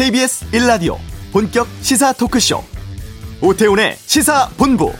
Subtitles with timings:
[0.00, 0.96] KBS 1라디오
[1.30, 2.64] 본격 시사 토크쇼
[3.42, 4.90] 오태훈의 시사본부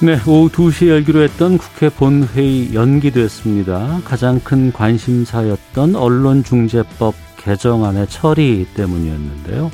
[0.00, 4.00] 네, 오후 2시에 열기로 했던 국회 본회의 연기됐습니다.
[4.06, 9.70] 가장 큰 관심사였던 언론중재법 개정안의 처리 때문이었는데요.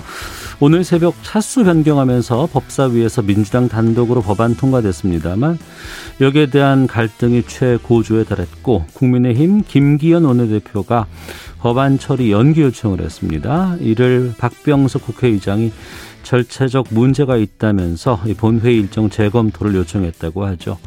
[0.60, 5.56] 오늘 새벽 차수 변경하면서 법사위에서 민주당 단독으로 법안 통과됐습니다만
[6.20, 11.06] 여기에 대한 갈등이 최고조에 달했고 국민의힘 김기현 원내대표가
[11.60, 13.76] 법안 처리 연기 요청을 했습니다.
[13.78, 15.72] 이를 박병석 국회의장이
[16.24, 20.78] 절차적 문제가 있다면서 본회의 일정 재검토를 요청했다고 하죠.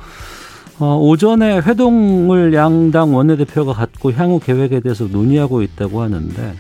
[0.80, 6.55] 어, 오전에 회동을 양당 원내대표가 갖고 향후 계획에 대해서 논의하고 있다고 하는데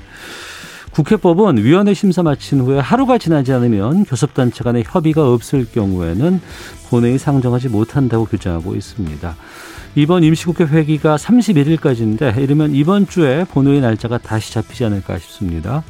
[0.91, 6.41] 국회법은 위원회 심사 마친 후에 하루가 지나지 않으면 교섭단체 간의 협의가 없을 경우에는
[6.89, 9.35] 본회의 상정하지 못한다고 규정하고 있습니다.
[9.95, 15.83] 이번 임시국회 회기가 31일까지인데 이르면 이번 주에 본회의 날짜가 다시 잡히지 않을까 싶습니다.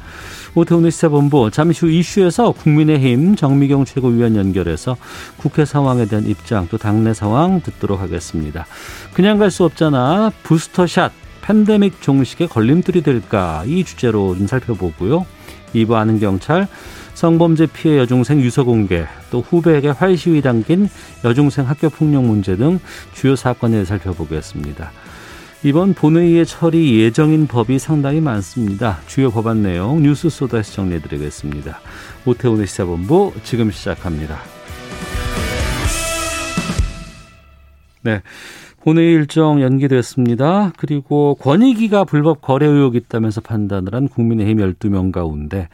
[0.54, 4.96] 오태훈의 시사본부 잠시 후 이슈에서 국민의힘 정미경 최고위원 연결해서
[5.36, 8.66] 국회 상황에 대한 입장 또 당내 상황 듣도록 하겠습니다.
[9.14, 15.26] 그냥 갈 수 없잖아 부스터샷 팬데믹 종식에 걸림돌이 될까 이 주제로 좀 살펴보고요.
[15.74, 16.68] 2부 아는 경찰
[17.14, 20.88] 성범죄 피해 여중생 유서 공개 또 후배에게 활시위 당긴
[21.24, 22.80] 여중생 학교 폭력 문제 등
[23.12, 23.34] 주요
[23.70, 24.90] 대해 살펴보겠습니다.
[25.64, 28.98] 이번 본회의의 처리 예정인 법이 상당히 많습니다.
[29.06, 31.78] 주요 법안 내용 뉴스 소다에서 정리해드리겠습니다.
[32.26, 34.40] 오태훈의 시사본부 지금 시작합니다.
[38.00, 38.22] 네.
[38.84, 40.72] 본회의 일정 연기됐습니다.
[40.76, 45.68] 그리고 권익위가 불법 거래 의혹이 있다면서 판단을 한 국민의힘 12명 가운데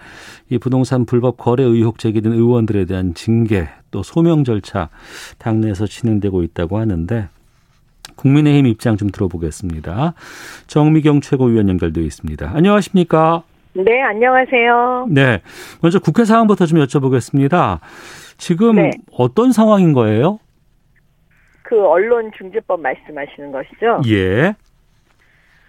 [0.50, 4.90] 이 부동산 불법 거래 의혹 제기된 의원들에 대한 징계 또 소명 절차
[5.38, 7.28] 당내에서 진행되고 있다고 하는데
[8.16, 10.12] 국민의힘 입장 좀 들어보겠습니다.
[10.66, 12.50] 정미경 최고위원 연결되어 있습니다.
[12.54, 13.42] 안녕하십니까?
[13.72, 15.06] 네, 안녕하세요.
[15.10, 15.40] 네.
[15.80, 17.78] 먼저 국회 상황부터 좀 여쭤보겠습니다.
[18.36, 18.90] 지금 네.
[19.12, 20.40] 어떤 상황인 거예요?
[21.68, 24.00] 그 언론중재법 말씀하시는 것이죠?
[24.08, 24.54] 예.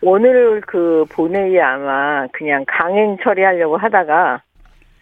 [0.02, 4.42] 오늘 그 본회의 아마 그냥 강행 처리하려고 하다가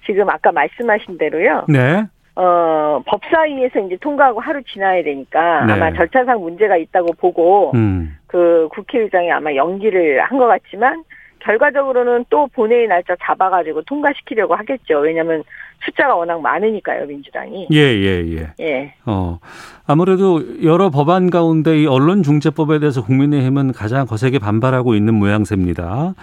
[0.08, 1.66] 지금 아까 말씀하신 대로요.
[1.70, 2.04] 네.
[2.36, 5.74] 어, 법사위에서 이제 통과하고 하루 지나야 되니까 네.
[5.74, 8.18] 아마 절차상 문제가 있다고 보고 음.
[8.26, 11.04] 그 국회의장이 아마 연기를 한 것 같지만
[11.40, 15.00] 결과적으로는 또 본회의 날짜 잡아가지고 통과시키려고 하겠죠.
[15.00, 15.44] 왜냐하면
[15.86, 17.68] 숫자가 워낙 많으니까요, 민주당이.
[17.72, 18.54] 예, 예, 예.
[18.60, 18.94] 예.
[19.06, 19.40] 어,
[19.86, 26.14] 아무래도 여러 법안 가운데 이 언론중재법에 대해서 국민의힘은 가장 거세게 반발하고 있는 모양새입니다.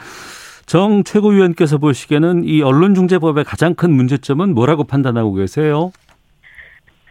[0.67, 5.93] 정 최고위원께서 보시기에는 이 언론중재법의 가장 큰 문제점은 뭐라고 판단하고 계세요?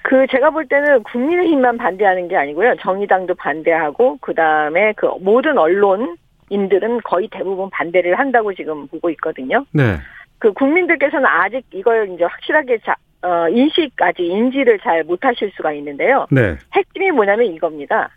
[0.02, 2.76] 그 제가 볼 때는 국민의힘만 반대하는 게 아니고요.
[2.82, 6.18] 정의당도 반대하고 그다음에 그 모든 언론
[6.54, 9.66] 인들은 거의 대부분 반대를 한다고 지금 보고 있거든요.
[9.72, 9.98] 네.
[10.40, 16.28] 그 국민들께서는 아직 이걸 이제 확실하게 자, 어, 인식 아직 인지를 잘 못하실 수가 있는데요.
[16.32, 16.56] 네.
[16.74, 18.10] 핵심이 뭐냐면 이겁니다.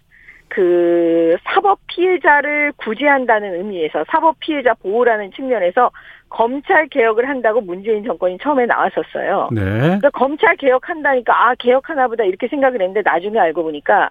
[0.48, 5.90] 그 사법 피해자를 구제한다는 의미에서 사법 피해자 보호라는 측면에서
[6.28, 9.48] 검찰 개혁을 한다고 문재인 정권이 처음에 나왔었어요.
[9.52, 9.62] 네.
[9.62, 14.10] 그러니까 검찰 개혁한다니까 아 개혁하나 보다 이렇게 생각을 했는데 나중에 알고 보니까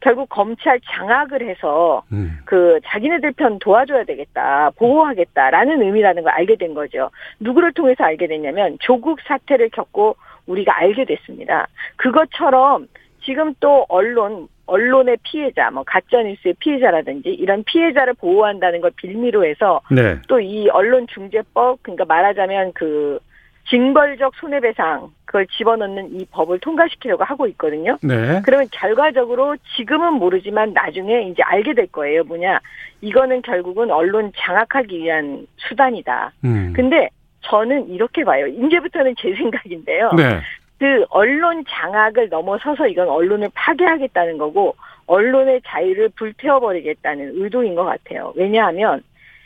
[0.00, 2.38] 결국 검찰 장악을 해서 음.
[2.44, 7.10] 그 자기네들 편 도와줘야 되겠다 보호하겠다라는 의미라는 걸 알게 된 거죠.
[7.40, 11.68] 누구를 통해서 알게 됐냐면 조국 사태를 겪고 우리가 알게 됐습니다.
[11.96, 12.88] 그것처럼
[13.24, 19.80] 지금 또 언론 언론의 피해자, 뭐 가짜 뉴스의 피해자라든지 이런 피해자를 보호한다는 걸 빌미로 해서
[19.90, 20.20] 네.
[20.26, 23.20] 또이 언론 중재법 그러니까 말하자면 그
[23.68, 27.98] 징벌적 손해배상 그걸 집어넣는 이 법을 통과시키려고 하고 있거든요.
[28.02, 28.40] 네.
[28.44, 32.22] 그러면 결과적으로 지금은 모르지만 나중에 이제 알게 될 거예요.
[32.24, 32.60] 뭐냐
[33.00, 36.32] 이거는 결국은 언론 장악하기 위한 수단이다.
[36.44, 36.72] 음.
[36.74, 37.08] 근데
[37.42, 38.46] 저는 이렇게 봐요.
[38.46, 40.12] 이제부터는 제 생각인데요.
[40.16, 40.40] 네.
[40.78, 44.76] 그 언론 장악을 넘어서서 이건 언론을 파괴하겠다는 거고
[45.06, 48.32] 언론의 자유를 불태워버리겠다는 의도인 것 같아요.
[48.36, 49.02] 왜냐하면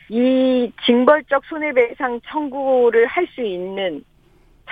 [0.08, 4.02] 이 징벌적 손해배상 청구를 할 수 있는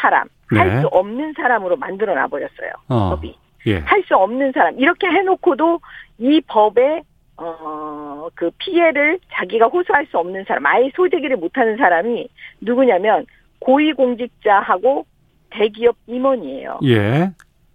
[0.01, 0.59] 사람, 네.
[0.59, 2.73] 할수 없는 사람으로 만들어 놔버렸어요.
[2.89, 3.11] 어.
[3.11, 3.37] 법이.
[3.67, 3.79] 예.
[3.79, 4.79] 할수 없는 사람.
[4.79, 5.81] 이렇게 해놓고도
[6.19, 7.03] 이 법에
[7.37, 12.29] 어, 그 피해를 자기가 호소할 수 없는 사람, 아예 소재기를 못하는 사람이
[12.61, 13.27] 누구냐면
[13.61, 15.07] 고위공직자하고
[15.51, 16.81] 대기업 임원이에요.
[16.85, 17.31] 예.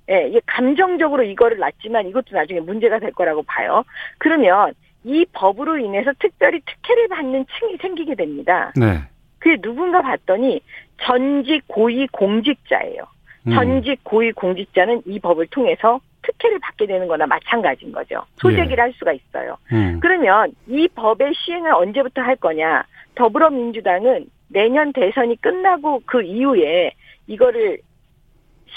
[0.10, 3.84] 예, 감정적으로 이거를 놨지만 이것도 나중에 문제가 될 거라고 봐요.
[4.18, 4.74] 그러면
[5.06, 8.74] 이 법으로 인해서 특별히 특혜를 받는 층이 생기게 됩니다.
[8.76, 9.02] 네.
[9.40, 10.62] 그게 누군가 봤더니
[11.04, 13.04] 전직 고위 공직자예요.
[13.48, 13.54] 음.
[13.54, 18.24] 전직 고위 공직자는 이 법을 통해서 특혜를 받게 되는 거나 마찬가지인 거죠.
[18.38, 18.82] 소재기를 예.
[18.82, 19.58] 할 수가 있어요.
[19.74, 20.00] 음.
[20.02, 22.86] 그러면 이 법의 시행을 언제부터 할 거냐?
[23.16, 26.92] 더불어민주당은 내년 대선이 끝나고 그 이후에
[27.28, 27.80] 이거를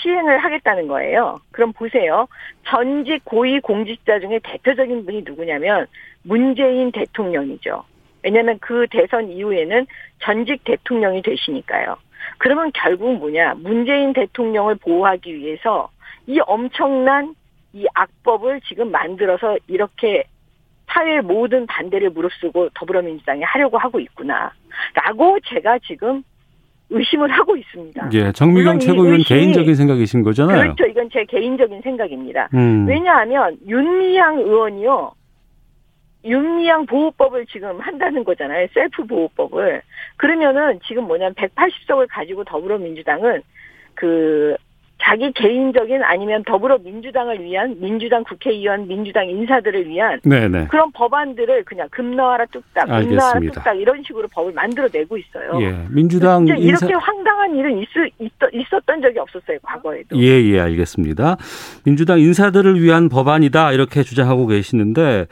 [0.02, 1.36] 시행을 하겠다는 거예요.
[1.52, 2.26] 그럼 보세요.
[2.66, 5.86] 전직 고위 공직자 중에 대표적인 분이 누구냐면
[6.22, 7.84] 문재인 대통령이죠.
[8.22, 9.86] 왜냐하면 그 대선 이후에는
[10.18, 11.96] 전직 대통령이 되시니까요.
[12.38, 13.54] 그러면 결국 뭐냐?
[13.58, 15.88] 문재인 대통령을 보호하기 위해서
[16.26, 17.34] 이 엄청난
[17.72, 20.24] 이 악법을 지금 만들어서 이렇게
[20.88, 24.52] 사회의 모든 반대를 무릅쓰고 더불어민주당이 하려고 하고 있구나.
[24.94, 26.22] 라고 제가 지금
[26.90, 28.10] 의심을 하고 있습니다.
[28.12, 30.74] 예, 정미경 최고위원 개인적인 생각이신 거잖아요.
[30.74, 30.86] 그렇죠.
[30.86, 32.48] 이건 제 개인적인 생각입니다.
[32.54, 32.86] 음.
[32.88, 35.12] 왜냐하면 윤미향 의원이요.
[36.26, 38.66] 윤미향 보호법을 지금 한다는 거잖아요.
[38.74, 39.82] 셀프 보호법을.
[40.16, 43.42] 그러면은 지금 뭐냐면 180석을 가지고 더불어민주당은
[43.94, 44.56] 그
[45.02, 50.68] 자기 개인적인 아니면 더불어민주당을 위한 민주당 국회의원, 민주당 인사들을 위한 네네.
[50.68, 55.60] 그런 법안들을 그냥 금나와라 뚝딱, 금나와라 뚝딱 이런 식으로 법을 만들어내고 있어요.
[55.60, 56.56] 예, 민주당 인사...
[56.56, 57.88] 이렇게 황당한 일은 있,
[58.52, 60.16] 있었던 적이 없었어요 과거에도.
[60.16, 61.36] 예, 예, 알겠습니다.
[61.84, 65.26] 민주당 인사들을 위한 법안이다 이렇게 주장하고 계시는데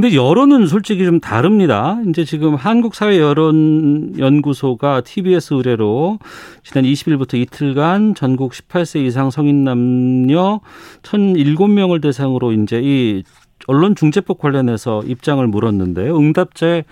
[0.00, 1.98] 근데 여론은 솔직히 좀 다릅니다.
[2.08, 6.20] 이제 지금 한국사회여론연구소가 TBS 의뢰로
[6.62, 10.60] 지난 20일부터 이틀간 전국 18세 이상 성인 남녀
[11.02, 13.24] 1,007명을 대상으로 이제 이
[13.66, 16.16] 언론 중재법 관련해서 입장을 물었는데요.
[16.16, 16.84] 응답자의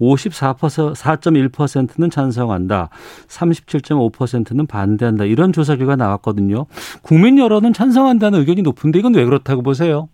[0.00, 2.88] 54.1%는 찬성한다.
[3.28, 5.26] 37.5%는 반대한다.
[5.26, 6.66] 이런 조사 결과 나왔거든요.
[7.02, 10.08] 국민 여론은 찬성한다는 의견이 높은데 이건 왜 그렇다고 보세요?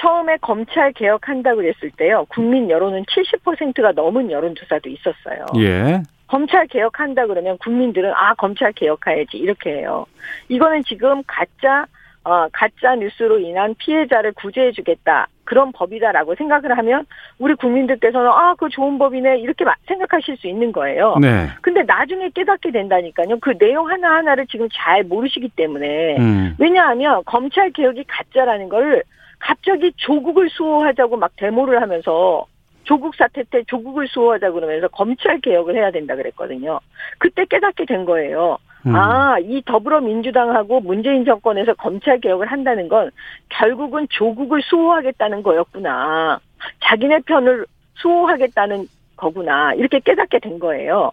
[0.00, 2.24] 처음에 검찰 개혁한다고 그랬을 때요.
[2.28, 5.46] 국민 여론은 70%가 넘은 여론조사도 있었어요.
[5.58, 6.02] 예.
[6.26, 10.06] 검찰 개혁한다 그러면 국민들은 아 검찰 개혁해야지 이렇게 해요.
[10.48, 11.86] 이거는 지금 가짜
[12.22, 17.06] 어, 가짜 뉴스로 인한 피해자를 구제해주겠다 그런 법이다라고 생각을 하면
[17.38, 21.16] 우리 국민들께서는 아 그 좋은 법이네 이렇게 생각하실 수 있는 거예요.
[21.20, 21.48] 네.
[21.62, 23.38] 근데 나중에 깨닫게 된다니까요.
[23.40, 26.54] 그 내용 하나 하나를 지금 잘 모르시기 때문에 음.
[26.58, 29.02] 왜냐하면 검찰 개혁이 가짜라는 걸
[29.40, 32.46] 갑자기 조국을 수호하자고 막 데모를 하면서
[32.84, 36.80] 조국 사태 때 조국을 수호하자 그러면서 검찰 개혁을 해야 된다 그랬거든요.
[37.18, 38.58] 그때 깨닫게 된 거예요.
[38.86, 38.94] 음.
[38.94, 43.10] 아, 이 더불어민주당하고 문재인 정권에서 검찰 개혁을 한다는 건
[43.48, 46.40] 결국은 조국을 수호하겠다는 거였구나.
[46.80, 47.66] 자기네 편을
[47.96, 48.86] 수호하겠다는
[49.16, 49.74] 거구나.
[49.74, 51.12] 이렇게 깨닫게 된 거예요.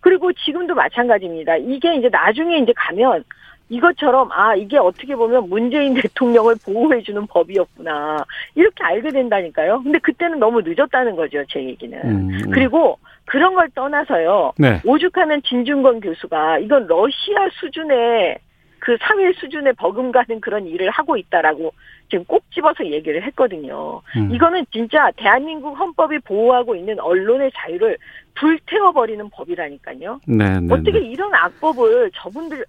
[0.00, 1.56] 그리고 지금도 마찬가지입니다.
[1.56, 3.24] 이게 이제 나중에 이제 가면
[3.68, 8.24] 이것처럼 아 이게 어떻게 보면 문재인 대통령을 보호해주는 법이었구나
[8.54, 9.82] 이렇게 알게 된다니까요.
[9.82, 11.98] 근데 그때는 너무 늦었다는 거죠 제 얘기는.
[12.04, 12.50] 음, 음.
[12.50, 14.52] 그리고 그런 걸 떠나서요.
[14.58, 14.80] 네.
[14.84, 18.38] 오죽하면 진중권 교수가 이건 러시아 수준의
[18.78, 21.72] 그 사회 수준의 버금가는 그런 일을 하고 있다라고
[22.10, 24.02] 지금 꼭 집어서 얘기를 했거든요.
[24.16, 24.34] 음.
[24.34, 27.96] 이거는 진짜 대한민국 헌법이 보호하고 있는 언론의 자유를
[28.34, 30.20] 불태워버리는 법이라니까요.
[30.26, 31.06] 네, 네, 어떻게 네.
[31.06, 32.64] 이런 악법을 저분들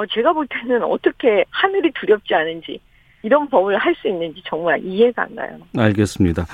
[0.00, 2.80] 어, 제가 볼 때는 어떻게 하늘이 두렵지 않은지
[3.22, 5.58] 이런 법을 할 수 있는지 정말 이해가 안 가요.
[5.76, 6.46] 알겠습니다.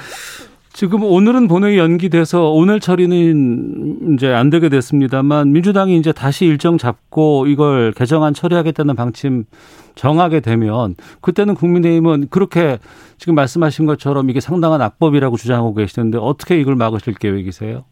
[0.73, 7.47] 지금 오늘은 본회의 연기돼서 오늘 처리는 이제 안 되게 됐습니다만 민주당이 이제 다시 일정 잡고
[7.47, 9.45] 이걸 개정안 처리하겠다는 방침
[9.95, 12.79] 정하게 되면 그때는 국민의힘은 그렇게
[13.17, 17.85] 지금 말씀하신 것처럼 이게 상당한 악법이라고 주장하고 계시는데 어떻게 이걸 막으실 계획이세요?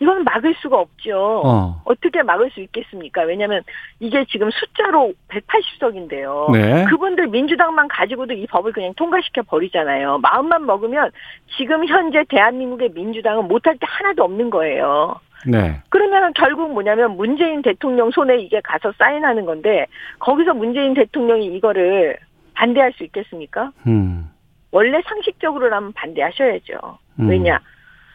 [0.00, 1.42] 이건 막을 수가 없죠.
[1.44, 1.82] 어.
[2.00, 3.22] 떻게 막을 수 있겠습니까?
[3.22, 3.62] 왜냐하면
[3.98, 6.50] 이게 지금 숫자로 180석인데요.
[6.52, 6.84] 네.
[6.86, 10.18] 그분들 민주당만 가지고도 이 법을 그냥 통과시켜 버리잖아요.
[10.18, 11.10] 마음만 먹으면
[11.58, 15.20] 지금 현재 대한민국의 민주당은 못할 게 하나도 없는 거예요.
[15.46, 15.80] 네.
[15.90, 19.86] 그러면 결국 뭐냐면 문재인 대통령 손에 이게 가서 사인하는 건데
[20.18, 22.16] 거기서 문재인 대통령이 이거를
[22.54, 23.72] 반대할 수 있겠습니까?
[23.86, 24.30] 음.
[24.70, 26.98] 원래 상식적으로라면 반대하셔야죠.
[27.20, 27.28] 음.
[27.28, 27.60] 왜냐?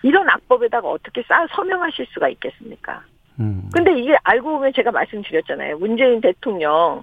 [0.06, 3.02] 이런 악법에다가 어떻게 쌓아 서명하실 수가 있겠습니까?
[3.40, 3.68] 음.
[3.74, 5.80] 근데 이게 알고 보면 제가 말씀드렸잖아요.
[5.80, 7.02] 문재인 대통령을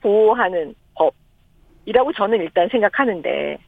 [0.00, 3.58] 보호하는 법이라고 저는 일단 생각하는데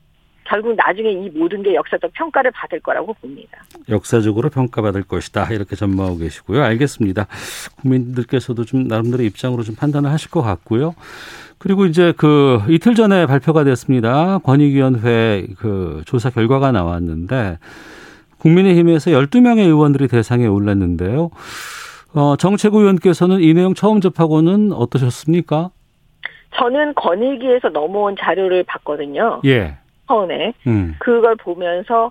[0.44, 3.62] 결국 나중에 이 모든 게 역사적 평가를 받을 거라고 봅니다.
[3.90, 5.52] 역사적으로 평가받을 것이다.
[5.52, 6.62] 이렇게 전망하고 계시고요.
[6.62, 7.26] 알겠습니다.
[7.82, 10.94] 국민들께서도 좀 나름대로 입장으로 좀 판단을 하실 것 같고요.
[11.58, 14.38] 그리고 이제 그 이틀 전에 발표가 됐습니다.
[14.38, 17.58] 권익위원회 그 조사 결과가 나왔는데
[18.40, 21.30] 국민의힘에서 12명의 의원들이 대상에 올랐는데요.
[22.14, 25.70] 어, 정책 의원께서는 이 내용 처음 접하고는 어떠셨습니까?
[26.56, 29.40] 저는 권익위에서 넘어온 자료를 봤거든요.
[29.44, 29.76] 예.
[30.08, 30.52] 처음에.
[30.66, 30.96] 음.
[30.98, 32.10] 그걸 보면서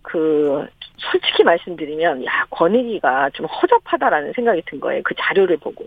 [0.00, 5.02] 그 솔직히 말씀드리면 야 권익위가 좀 허접하다라는 생각이 든 거예요.
[5.04, 5.84] 그 자료를 보고.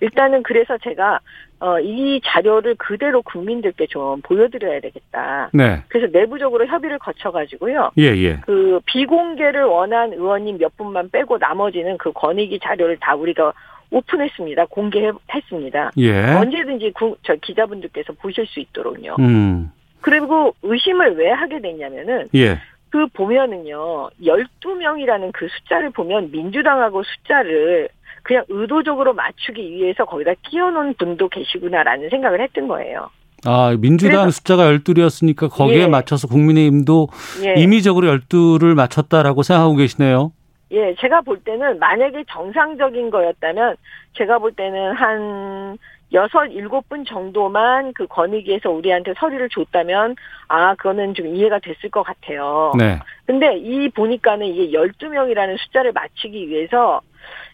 [0.00, 1.20] 일단은 그래서 제가
[1.64, 5.48] 어, 이 자료를 그대로 국민들께 좀 보여드려야 되겠다.
[5.54, 5.82] 네.
[5.88, 7.92] 그래서 내부적으로 협의를 거쳐가지고요.
[7.96, 8.36] 예, 예.
[8.44, 13.54] 그 비공개를 원한 의원님 몇 분만 빼고 나머지는 그 권익위 자료를 다 우리가
[13.90, 14.66] 오픈했습니다.
[14.66, 15.92] 공개했습니다.
[15.96, 16.34] 예.
[16.34, 19.16] 언제든지 구, 저 기자분들께서 보실 수 있도록요.
[19.20, 19.72] 음.
[20.02, 22.58] 그리고 의심을 왜 하게 됐냐면은 예.
[22.90, 24.10] 그 보면은요.
[24.22, 27.88] 12명이라는 그 숫자를 보면 민주당하고 숫자를
[28.22, 33.10] 그냥 의도적으로 맞추기 위해서 거기다 끼워놓은 분도 계시구나라는 생각을 했던 거예요.
[33.46, 35.86] 아, 민주당 숫자가 12였으니까 거기에 예.
[35.86, 37.08] 맞춰서 국민의힘도
[37.44, 37.60] 예.
[37.60, 40.32] 임의적으로 12를 맞췄다라고 생각하고 계시네요.
[40.72, 43.76] 예, 제가 볼 때는 만약에 정상적인 거였다면
[44.14, 45.78] 제가 볼 때는 한
[46.12, 50.14] 여섯, 일곱 분 정도만 그 권익위에서 우리한테 서류를 줬다면
[50.48, 52.72] 아, 그거는 좀 이해가 됐을 것 같아요.
[52.78, 52.98] 네.
[53.26, 57.00] 근데 이 보니까는 이게 12명이라는 숫자를 맞추기 위해서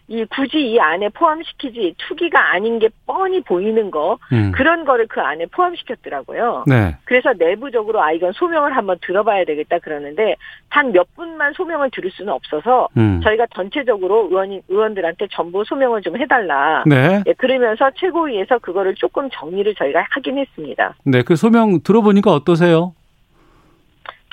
[0.07, 4.51] 이 굳이 이 안에 포함시키지 투기가 아닌 게 뻔히 보이는 거 음.
[4.53, 6.65] 그런 거를 그 안에 포함시켰더라고요.
[6.67, 6.97] 네.
[7.05, 10.35] 그래서 내부적으로 아 이건 소명을 한번 들어봐야 되겠다 그러는데
[10.69, 13.21] 단 몇 분만 소명을 들을 수는 없어서 음.
[13.23, 16.83] 저희가 전체적으로 의원 의원들한테 전부 소명을 좀 해달라.
[16.85, 17.23] 네.
[17.25, 20.95] 예, 그러면서 최고위에서 그거를 조금 정리를 저희가 하긴 했습니다.
[21.05, 21.21] 네.
[21.21, 22.93] 그 소명 들어보니까 어떠세요?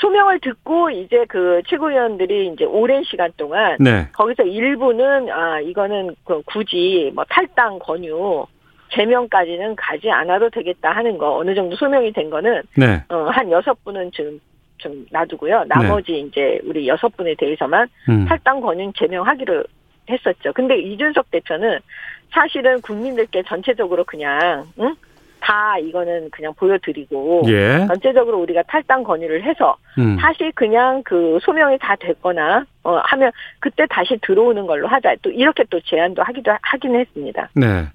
[0.01, 4.09] 소명을 듣고 이제 그 최고위원들이 이제 오랜 시간 동안 네.
[4.13, 8.47] 거기서 일부는 아 이거는 그 굳이 뭐 탈당 권유
[8.91, 13.03] 제명까지는 가지 않아도 되겠다 하는 거 어느 정도 소명이 된 거는 네.
[13.09, 14.41] 어, 한 여섯 분은 지금
[14.79, 15.65] 좀 놔두고요.
[15.67, 18.25] 나머지 이제 우리 여섯 분에 대해서만 음.
[18.27, 19.65] 탈당 권유 제명하기로
[20.09, 20.53] 했었죠.
[20.55, 21.81] 근데 이준석 대표는
[22.31, 24.95] 사실은 국민들께 전체적으로 그냥 응?
[25.49, 27.87] 다 이거는 그냥 보여드리고 예.
[27.89, 30.19] 전체적으로 우리가 탈당 권유를 해서 음.
[30.21, 35.15] 사실 그냥 그 소명이 다 됐거나 어 하면 그때 다시 들어오는 걸로 하자.
[35.23, 37.49] 또 이렇게 또 제안도 하기도 하긴 했습니다.
[37.55, 37.87] 네.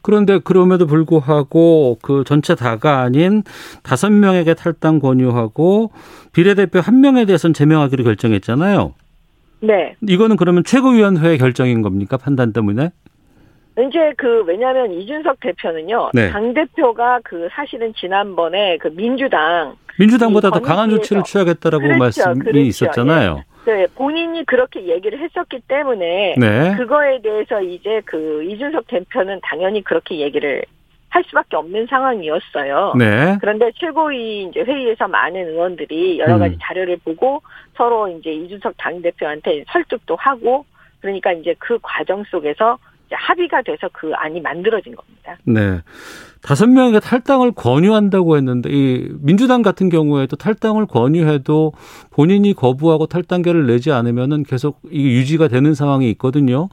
[0.00, 3.42] 그런데 그럼에도 불구하고 그 전체 다가 아닌
[3.82, 5.92] 다섯 명에게 탈당 권유하고
[6.32, 8.94] 비례대표 한 명에 대해서는 제명하기로 결정했잖아요.
[9.60, 9.94] 네.
[10.06, 12.16] 이거는 그러면 최고위원회 결정인 겁니까?
[12.16, 12.90] 판단 때문에?
[13.78, 16.10] 이제 그 왜냐하면 이준석 대표는요.
[16.14, 16.30] 네.
[16.30, 22.58] 당 대표가 그 사실은 지난번에 그 민주당 민주당보다 더이 강한 조치를 취하겠다라고 그렇죠, 말씀이 그렇죠.
[22.58, 23.42] 있었잖아요.
[23.66, 26.76] 네, 본인이 그렇게 얘기를 했었기 때문에 네.
[26.76, 30.64] 그거에 대해서 이제 그 이준석 대표는 당연히 그렇게 얘기를
[31.08, 32.94] 할 수밖에 없는 상황이었어요.
[32.98, 33.38] 네.
[33.40, 36.58] 그런데 최고위 이제 회의에서 많은 의원들이 여러 가지 음.
[36.60, 37.40] 자료를 보고
[37.76, 40.64] 서로 이제 이준석 당 대표한테 설득도 하고
[41.00, 42.78] 그러니까 이제 그 과정 속에서
[43.10, 45.36] 합의가 돼서 그 안이 만들어진 겁니다.
[45.44, 45.80] 네.
[46.42, 51.72] 다섯 명에게 탈당을 권유한다고 했는데 이 민주당 같은 경우에도 탈당을 권유해도
[52.10, 56.68] 본인이 거부하고 탈당계를 내지 않으면은 계속 이 유지가 되는 상황이 있거든요.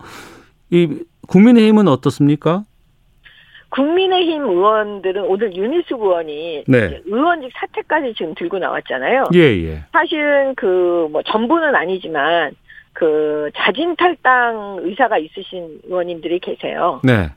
[0.71, 0.87] 이
[1.27, 2.65] 국민의힘은 어떻습니까?
[3.69, 7.01] 국민의힘 의원들은 오늘 윤희숙 의원이 네.
[7.05, 9.29] 의원직 사퇴까지 지금 들고 나왔잖아요.
[9.33, 9.83] 예, 예.
[9.93, 12.51] 사실은 그 뭐 전부는 아니지만
[12.93, 16.99] 그 자진 탈당 의사가 있으신 의원님들이 계세요.
[17.03, 17.29] 네.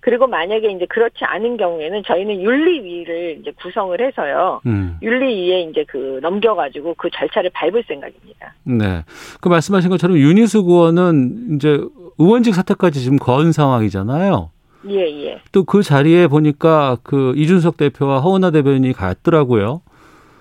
[0.00, 4.60] 그리고 만약에 이제 그렇지 않은 경우에는 저희는 윤리위를 이제 구성을 해서요.
[4.66, 4.96] 음.
[5.02, 8.54] 윤리위에 이제 그 넘겨가지고 그 절차를 밟을 생각입니다.
[8.64, 9.02] 네.
[9.40, 11.80] 그 말씀하신 것처럼 윤희숙 의원은 이제
[12.18, 14.50] 의원직 사퇴까지 지금 건 상황이잖아요.
[14.88, 15.40] 예, 예.
[15.50, 19.82] 또 그 자리에 보니까 그 이준석 대표와 허은하 대변인이 갔더라고요.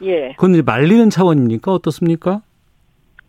[0.03, 0.33] 예.
[0.33, 1.73] 그건 이제 말리는 차원입니까?
[1.73, 2.41] 어떻습니까?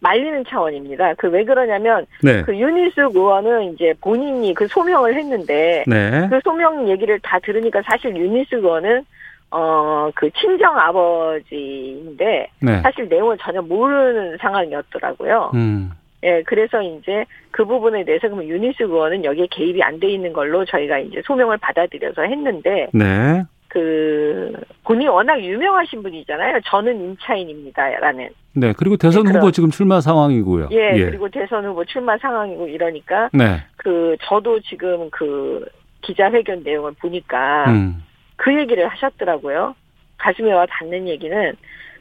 [0.01, 1.15] 말리는 차원입니다.
[1.15, 2.43] 그 왜 그러냐면 네.
[2.43, 6.27] 그 윤희숙 의원은 이제 본인이 그 소명을 했는데 네.
[6.31, 9.05] 그 소명 얘기를 다 들으니까 사실 윤희숙 의원은
[9.51, 12.81] 어 그 친정 아버지인데 네.
[12.83, 15.51] 사실 내용을 전혀 모르는 상황이었더라고요.
[15.55, 15.91] 음.
[16.25, 20.65] 예, 그래서 이제 그 부분에 대해서 그럼 유니스 의원은 여기에 개입이 안 돼 있는 걸로
[20.65, 23.43] 저희가 이제 소명을 받아들여서 했는데 네.
[23.69, 26.61] 그 본인이 워낙 유명하신 분이잖아요.
[26.67, 28.31] 저는 임차인입니다라는.
[28.55, 28.73] 네.
[28.77, 29.51] 그리고 대선 네, 후보.
[29.51, 30.69] 지금 출마 상황이고요.
[30.73, 33.63] 예, 그리고 대선 후보 출마 상황이고 이러니까 네.
[33.77, 35.65] 그 저도 지금 그
[36.03, 38.03] 기자회견 내용을 보니까 음.
[38.37, 39.75] 그 얘기를 하셨더라고요.
[40.17, 41.53] 가슴에 와 닿는 얘기는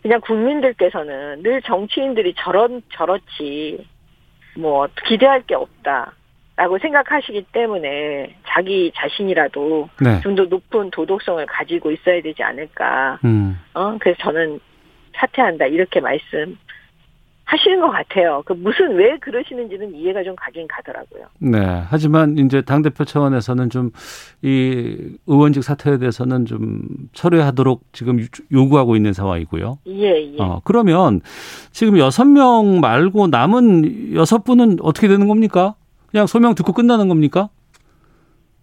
[0.02, 3.86] 그냥 국민들께서는 늘 정치인들이 저런 저렇지
[4.56, 6.14] 뭐 기대할 게 없다
[6.58, 10.20] 라고 생각하시기 때문에 자기 자신이라도 네.
[10.22, 13.20] 좀더 높은 도덕성을 가지고 있어야 되지 않을까.
[13.24, 13.60] 음.
[13.76, 14.60] 어 그래서 저는
[15.16, 16.58] 사퇴한다 이렇게 말씀.
[17.50, 18.44] 하시는 것 같아요.
[18.46, 21.28] 그 무슨 왜 그러시는지는 이해가 좀 가긴 가더라고요.
[21.40, 21.60] 네.
[21.88, 23.92] 하지만 이제 당 대표 차원에서는 좀
[24.42, 26.82] 이 의원직 사퇴에 대해서는 좀
[27.14, 29.80] 철회하도록 지금 유- 요구하고 있는 상황이고요.
[29.88, 30.36] 예, 예.
[30.40, 31.22] 어, 그러면
[31.72, 35.76] 지금 여섯 명 말고 남은 여섯 분은 어떻게 되는 겁니까?
[36.18, 37.50] 그냥 소명 듣고 끝나는 겁니까?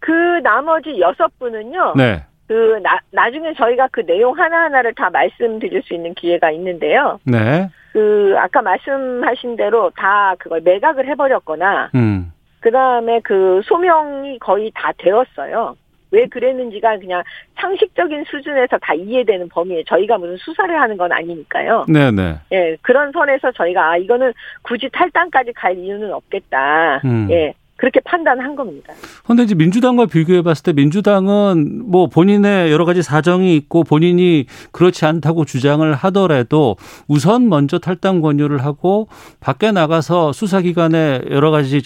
[0.00, 0.10] 그
[0.42, 1.94] 나머지 여섯 분은요.
[1.96, 2.24] 네.
[2.48, 7.20] 그 나, 나중에 저희가 그 내용 하나하나를 다 말씀드릴 수 있는 기회가 있는데요.
[7.24, 7.70] 네.
[7.92, 12.32] 그 아까 말씀하신 대로 다 그걸 매각을 해버렸거나 음.
[12.58, 15.76] 그 다음에 그 소명이 거의 다 되었어요.
[16.14, 17.22] 왜 그랬는지가 그냥
[17.56, 21.86] 상식적인 수준에서 다 이해되는 범위에 저희가 무슨 수사를 하는 건 아니니까요.
[21.88, 22.36] 네네.
[22.52, 27.00] 예, 그런 선에서 저희가 아, 이거는 굳이 탈당까지 갈 이유는 없겠다.
[27.04, 27.28] 음.
[27.30, 27.52] 예,
[27.84, 28.94] 그렇게 판단한 겁니다.
[29.24, 35.04] 그런데 이제 민주당과 비교해 봤을 때 민주당은 뭐 본인의 여러 가지 사정이 있고 본인이 그렇지
[35.04, 36.76] 않다고 주장을 하더라도
[37.08, 41.82] 우선 먼저 탈당 권유를 하고 밖에 나가서 수사기관에 여러 가지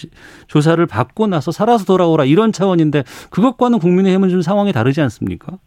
[0.47, 5.57] 조사를 받고 나서 살아서 돌아오라 이런 차원인데 그것과는 국민의힘은 좀 상황이 다르지 않습니까?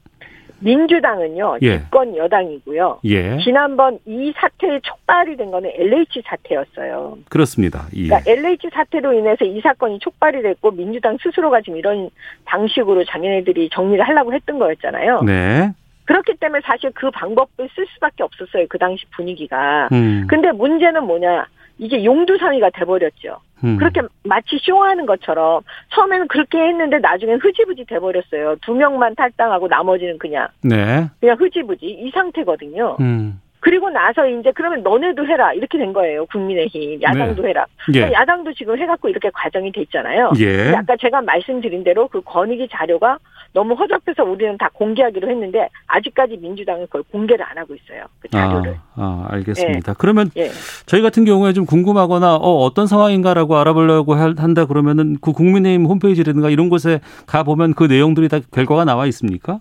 [0.62, 1.78] 민주당은요 예.
[1.78, 3.00] 집권 여당이고요.
[3.04, 3.38] 예.
[3.38, 7.18] 지난번 이 사태의 촉발이 된 거는 LH 사태였어요.
[7.28, 7.86] 그렇습니다.
[7.96, 8.08] 예.
[8.08, 12.10] 그러니까 LH 사태로 인해서 이 사건이 촉발이 됐고 민주당 스스로가 지금 이런
[12.44, 15.22] 방식으로 자기네들이 정리를 하려고 했던 거였잖아요.
[15.22, 15.72] 네.
[16.04, 18.66] 그렇기 때문에 사실 그 방법을 쓸 수밖에 없었어요.
[18.68, 19.88] 그 당시 분위기가.
[19.92, 20.26] 음.
[20.28, 21.46] 근데 문제는 뭐냐?
[21.82, 23.38] 이게 용두사미가 돼버렸죠.
[23.64, 23.76] 음.
[23.76, 25.62] 그렇게 마치 쇼하는 것처럼
[25.92, 28.56] 처음에는 그렇게 했는데 나중엔 흐지부지 돼버렸어요.
[28.62, 31.08] 두 명만 탈당하고 나머지는 그냥 네.
[31.18, 32.98] 그냥 흐지부지 이 상태거든요.
[33.00, 33.40] 음.
[33.58, 36.26] 그리고 나서 이제 그러면 너네도 해라 이렇게 된 거예요.
[36.26, 37.64] 국민의힘 야당도 해라.
[37.94, 38.12] 예.
[38.12, 40.32] 야당도 지금 해갖고 이렇게 과정이 돼 있잖아요.
[40.40, 40.72] 예.
[40.74, 43.18] 아까 제가 말씀드린 대로 그 권익위 자료가
[43.52, 48.04] 너무 허접해서 우리는 다 공개하기로 했는데 아직까지 민주당은 그걸 공개를 안 하고 있어요.
[48.18, 48.76] 그 자료를.
[48.94, 49.94] 아, 아 알겠습니다.
[49.94, 50.50] 그러면 예.
[50.86, 56.48] 저희 같은 경우에 좀 궁금하거나 어, 어떤 상황인가라고 알아보려고 할- 한다 그러면은 그 국민의힘 홈페이지라든가
[56.48, 59.60] 이런 곳에 가 보면 그 내용들이 다 결과가 나와 있습니까?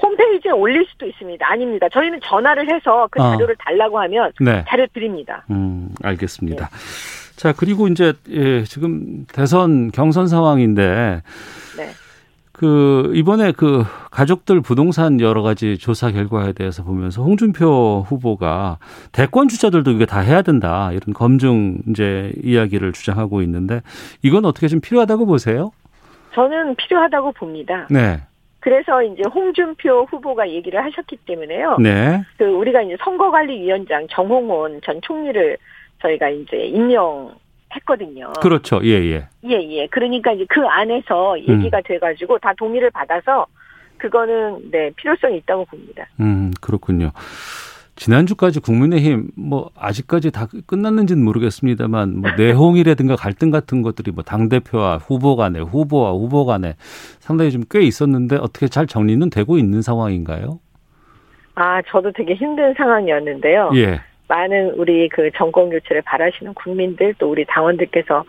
[0.00, 1.44] 홈페이지에 올릴 수도 있습니다.
[1.50, 1.86] 아닙니다.
[1.92, 3.32] 저희는 전화를 해서 그 어.
[3.32, 4.64] 자료를 달라고 하면 네.
[4.68, 5.44] 자료 드립니다.
[5.50, 6.70] 음, 알겠습니다.
[7.36, 11.22] 자, 그리고 이제 예, 지금 대선 경선 상황인데
[11.76, 11.88] 네.
[12.58, 18.78] 그 이번에 그 가족들 부동산 여러 가지 조사 결과에 대해서 보면서 홍준표 후보가
[19.12, 23.80] 대권 주자들도 이게 다 해야 된다 이런 검증 이제 이야기를 주장하고 있는데
[24.24, 25.70] 이건 어떻게 좀 필요하다고 보세요?
[26.34, 27.86] 저는 필요하다고 봅니다.
[27.90, 28.22] 네,
[28.58, 31.76] 그래서 이제 홍준표 후보가 얘기를 하셨기 때문에요.
[31.78, 35.56] 네, 그 우리가 이제 선거관리위원장 정홍원 전 총리를
[36.02, 37.30] 저희가 이제 임명
[37.76, 38.32] 했거든요.
[38.40, 39.86] 그렇죠, 예, 예, 예, 예.
[39.88, 41.48] 그러니까 이제 그 안에서 음.
[41.48, 43.46] 얘기가 돼가지고 다 동의를 받아서
[43.98, 46.06] 그거는 네 필요성이 있다고 봅니다.
[46.20, 47.10] 음 그렇군요.
[47.96, 54.98] 지난주까지 국민의힘 뭐 아직까지 다 끝났는지는 모르겠습니다만 뭐 내홍이라든가 갈등 같은 것들이 뭐 당 대표와
[54.98, 56.76] 후보 간에 후보와 후보 간에
[57.18, 60.60] 상당히 좀 꽤 있었는데 어떻게 잘 정리는 되고 있는 상황인가요?
[61.56, 63.72] 아, 저도 되게 힘든 상황이었는데요.
[63.74, 64.00] 예.
[64.28, 68.24] 많은 우리 그 정권 교체를 바라시는 국민들 또 우리 당원들께서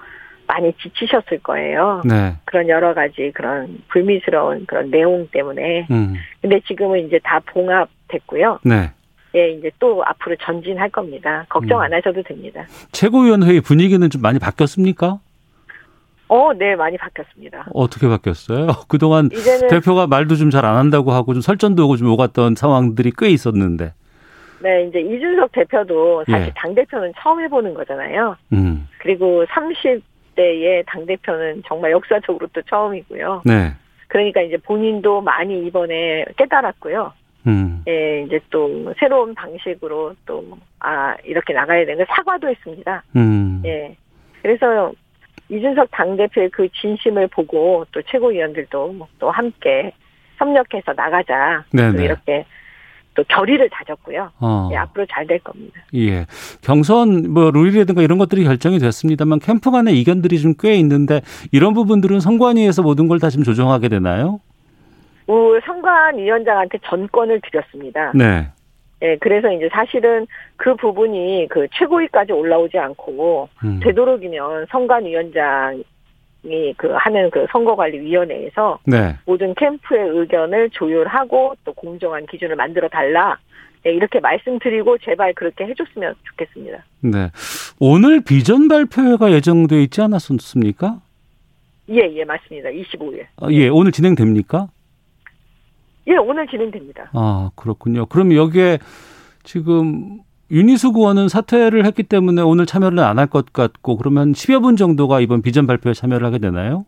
[0.47, 2.01] 많이 지치셨을 거예요.
[2.05, 2.35] 네.
[2.45, 5.85] 그런 여러 가지 그런 불미스러운 그런 내용 때문에.
[5.91, 6.15] 음.
[6.41, 8.59] 근데 지금은 이제 다 봉합됐고요.
[8.63, 8.91] 네.
[9.35, 11.45] 예, 이제 또 앞으로 전진할 겁니다.
[11.49, 11.83] 걱정 음.
[11.83, 12.65] 안 하셔도 됩니다.
[12.93, 15.19] 최고위원회의 분위기는 좀 많이 바뀌었습니까?
[16.29, 17.67] 어, 네, 많이 바뀌었습니다.
[17.73, 18.67] 어떻게 바뀌었어요?
[18.87, 19.29] 그동안
[19.69, 23.93] 대표가 말도 좀 잘 안 한다고 하고 좀 설전도 오고 좀 오갔던 상황들이 꽤 있었는데.
[24.61, 26.53] 네, 이제 이준석 대표도 사실 예.
[26.55, 28.35] 당 대표는 처음 해보는 거잖아요.
[28.53, 28.87] 음.
[28.99, 33.43] 그리고 30대의 당 대표는 정말 역사적으로 또 처음이고요.
[33.45, 33.73] 네.
[34.07, 37.13] 그러니까 이제 본인도 많이 이번에 깨달았고요.
[37.47, 37.83] 음.
[37.87, 40.43] 예, 이제 또 새로운 방식으로 또
[40.79, 43.03] 아 이렇게 나가야 되는 거 사과도 했습니다.
[43.15, 43.61] 음.
[43.65, 43.95] 예.
[44.41, 44.91] 그래서
[45.49, 49.91] 이준석 당 대표의 그 진심을 보고 또 최고위원들도 또 함께
[50.37, 51.65] 협력해서 나가자.
[51.73, 51.97] 네네.
[51.97, 52.45] 또 이렇게
[53.19, 54.29] 또 결의를 다졌고요.
[54.39, 54.69] 어.
[54.71, 55.81] 예, 앞으로 잘 될 겁니다.
[55.93, 56.25] 예.
[56.61, 62.19] 경선 뭐 룰이라든가 이런 것들이 결정이 됐습니다만 캠프 간의 이견들이 좀 꽤 있는데 이런 부분들은
[62.21, 64.39] 선관위에서 모든 걸 다 지금 조정하게 되나요?
[65.27, 68.11] 우 선관위원장한테 전권을 드렸습니다.
[68.15, 68.47] 네.
[69.01, 73.79] 예, 그래서 이제 사실은 그 부분이 그 최고위까지 올라오지 않고 음.
[73.83, 75.83] 되도록이면 선관위원장
[76.43, 79.15] 이그 하는 그 선거관리위원회에서 네.
[79.25, 83.37] 모든 캠프의 의견을 조율하고 또 공정한 기준을 만들어 달라.
[83.83, 86.83] 네, 이렇게 말씀드리고 제발 그렇게 해줬으면 좋겠습니다.
[87.01, 87.31] 네.
[87.79, 91.01] 오늘 비전 발표회가 예정돼 있지 않았습니까?
[91.89, 92.69] 예, 예, 맞습니다.
[92.69, 93.25] 25일.
[93.37, 94.67] 아, 예, 오늘 진행됩니까?
[96.07, 97.09] 예, 오늘 진행됩니다.
[97.13, 98.05] 아, 그렇군요.
[98.05, 98.79] 그럼 여기에
[99.43, 100.19] 지금
[100.51, 105.19] 윤희숙 의원은 사퇴를 했기 때문에 오늘 참여를 안 할 것 같고 그러면 10여 분 정도가
[105.19, 106.85] 이번 비전 발표에 참여를 하게 되나요?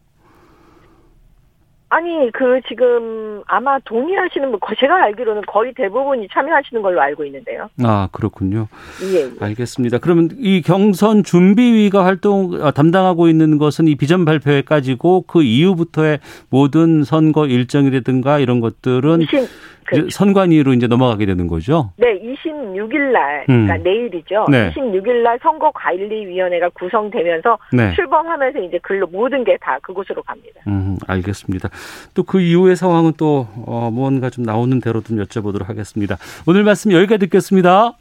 [1.93, 7.69] 아니 그 지금 아마 동의하시는 분 제가 알기로는 거의 대부분이 참여하시는 걸로 알고 있는데요.
[7.83, 8.69] 아 그렇군요.
[9.13, 9.25] 예.
[9.25, 9.31] 예.
[9.41, 9.97] 알겠습니다.
[9.97, 16.19] 그러면 이 경선 준비위가 활동 아, 담당하고 있는 것은 이 비전 발표회까지고 그 이후부터의
[16.49, 19.49] 모든 선거 일정이라든가 이런 것들은 20,
[19.85, 20.09] 그렇죠.
[20.09, 21.91] 선관위로 이제 넘어가게 되는 거죠.
[21.97, 23.65] 네, 26일 날, 음.
[23.67, 24.45] 그러니까 내일이죠.
[24.49, 24.71] 네.
[24.71, 27.93] 26일 날 선거관리위원회가 구성되면서 네.
[27.95, 30.61] 출범하면서 이제 글로 모든 게 다 그곳으로 갑니다.
[30.67, 31.69] 음, 알겠습니다.
[32.15, 36.17] 또 그 이후의 상황은 또 어, 뭔가 좀 나오는 대로 좀 여쭤보도록 하겠습니다.
[36.47, 37.93] 오늘 말씀 여기까지 듣겠습니다.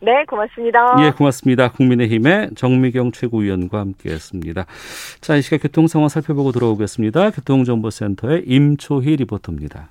[0.00, 0.96] 네, 고맙습니다.
[1.04, 1.72] 예, 고맙습니다.
[1.72, 4.66] 국민의힘의 정미경 최고위원과 함께했습니다.
[5.20, 7.30] 자, 이 시각 교통 상황 살펴보고 들어오겠습니다.
[7.30, 9.88] 교통정보센터의 임초희 리포터입니다.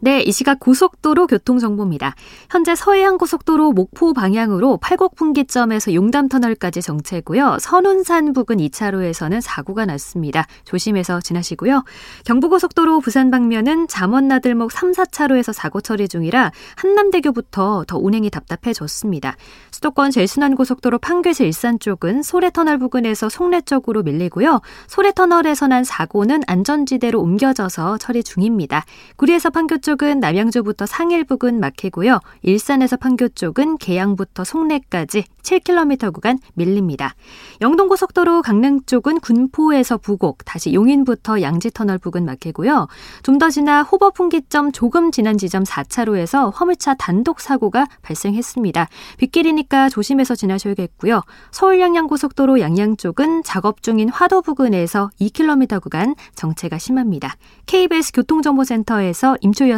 [0.00, 2.14] 네, 이 시각 고속도로 교통정보입니다.
[2.50, 7.58] 현재 서해안 고속도로 목포 방향으로 팔곡 분기점에서 용담터널까지 정체고요.
[7.60, 10.46] 선운산 부근 2차로에서는 사고가 났습니다.
[10.64, 11.82] 조심해서 지나시고요.
[12.26, 19.36] 경부고속도로 부산 방면은 잠원나들목 3, 4차로에서 사고 처리 중이라 한남대교부터 더 운행이 답답해졌습니다.
[19.72, 24.60] 수도권 제순환고속도로 판교에서 일산 쪽은 소래터널 부근에서 송내 쪽으로 밀리고요.
[24.86, 28.84] 소래터널에서 난 사고는 안전지대로 옮겨져서 처리 중입니다.
[29.16, 32.20] 구리에서 판교 쪽은 남양주부터 상일 부근 막히고요.
[32.42, 37.14] 일산에서 판교 쪽은 계양부터 송내까지 7km 구간 밀립니다.
[37.62, 42.86] 영동고속도로 강릉 쪽은 군포에서 부곡, 다시 용인부터 양지터널 부근 막히고요.
[43.22, 48.88] 좀 더 지나 호버풍기점 조금 지난 지점 4차로에서 화물차 단독 사고가 발생했습니다.
[49.16, 51.22] 빗길이니까 조심해서 지나셔야겠고요.
[51.52, 57.36] 서울 양양고속도로 양양 쪽은 작업 중인 화도 부근에서 2km 구간 정체가 심합니다.
[57.66, 59.77] KBS 교통정보센터에서 임초연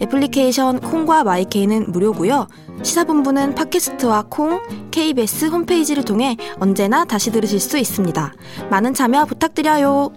[0.00, 2.46] 애플리케이션 콩과 마이케이는 무료고요.
[2.82, 4.60] 시사본부는 팟캐스트와 콩,
[4.90, 8.32] KBS 홈페이지를 통해 언제나 다시 들으실 수 있습니다.
[8.70, 10.12] 많은 참여 부탁드려요.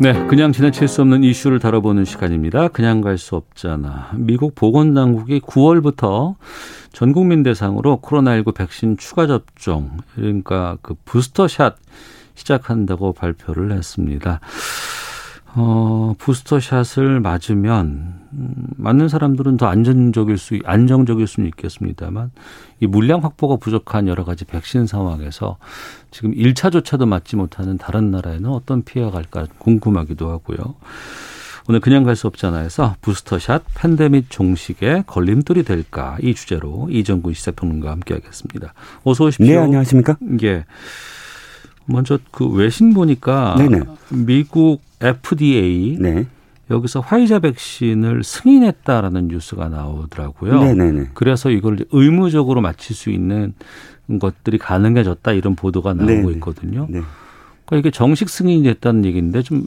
[0.00, 2.68] 네, 그냥 지나칠 수 없는 이슈를 다뤄보는 시간입니다.
[2.68, 4.10] 그냥 갈 수 없잖아.
[4.14, 6.34] 미국 보건당국이 9월부터
[6.92, 11.76] 전 국민 대상으로 코로나19 백신 추가 접종, 그러니까 그 부스터샷
[12.34, 14.40] 시작한다고 발표를 했습니다.
[15.56, 22.32] 어, 부스터샷을 맞으면 음, 맞는 사람들은 더 안전적일 수 안정적일 수는 있겠습니다만
[22.80, 25.58] 이 물량 확보가 부족한 여러 가지 백신 상황에서
[26.10, 30.74] 지금 1차조차도 맞지 못하는 다른 나라에는 어떤 피해가 갈까 궁금하기도 하고요.
[31.66, 38.74] 오늘 그냥 갈 수 없잖아요서 부스터샷 팬데믹 종식에 걸림돌이 될까 이 주제로 이정구 시사평론가 함께하겠습니다.
[39.04, 39.46] 어서 오십시오.
[39.46, 40.16] 네, 안녕하십니까?
[40.42, 40.64] 예.
[41.86, 43.80] 먼저 그 외신 보니까 네네.
[44.10, 46.26] 미국 FDA 네.
[46.70, 50.62] 여기서 화이자 백신을 승인했다라는 뉴스가 나오더라고요.
[50.62, 51.10] 네네네.
[51.14, 53.52] 그래서 이걸 의무적으로 맞힐 수 있는
[54.18, 56.32] 것들이 가능해졌다 이런 보도가 나오고 네네.
[56.34, 56.86] 있거든요.
[56.88, 57.02] 네.
[57.66, 59.66] 그러니까 이게 정식 승인이 됐다는 얘기인데 좀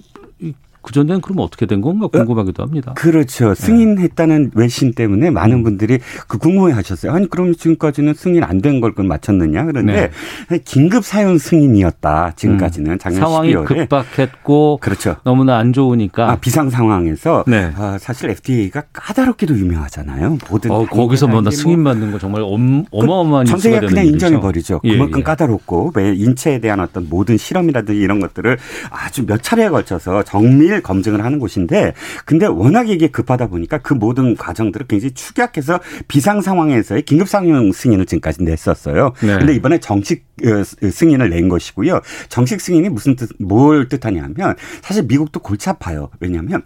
[0.87, 2.93] 그전에는 그럼 어떻게 된 건가 어, 궁금하기도 합니다.
[2.95, 3.53] 그렇죠.
[3.53, 4.49] 승인했다는 네.
[4.55, 5.63] 외신 때문에 많은 음.
[5.63, 7.11] 분들이 그 궁금해 하셨어요.
[7.11, 9.65] 아니, 그럼 지금까지는 승인 안 된 걸 그럼 맞췄느냐?
[9.65, 10.09] 그런데
[10.49, 10.57] 네.
[10.63, 12.33] 긴급 사용 승인이었다.
[12.37, 12.97] 지금까지는 음.
[12.97, 13.65] 작년 상황이 12월에.
[13.65, 15.17] 급박했고 그렇죠.
[15.23, 17.71] 너무나 안 좋으니까 아, 비상 상황에서 네.
[17.75, 20.37] 아, 사실 FDA가 까다롭게도 유명하잖아요.
[20.49, 24.05] 모든 어, 거기서 뭐나 뭐 승인 받는 거 정말 엄, 그 어마어마한 전 세계가 그냥
[24.05, 24.79] 인정해 버리죠.
[24.85, 25.23] 예, 그만큼 예.
[25.23, 28.57] 까다롭고 매 인체에 대한 어떤 모든 실험이라든지 이런 것들을
[28.89, 31.93] 아주 몇 차례에 걸쳐서 정밀 사실 검증을 하는 곳인데
[32.25, 38.05] 근데 워낙 이게 급하다 보니까 그 모든 과정들을 굉장히 축약해서 비상 상황에서의 긴급 상용 승인을
[38.05, 39.13] 지금까지 냈었어요.
[39.21, 39.37] 네.
[39.37, 42.01] 근데 이번에 정식 어, 승인을 낸 것이고요.
[42.29, 46.09] 정식 승인이 무슨 뜻, 뭘 뜻하냐면 사실 미국도 골치 아파요.
[46.19, 46.63] 왜냐하면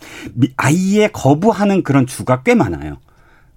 [0.57, 2.97] 아예 거부하는 그런 주가 꽤 많아요.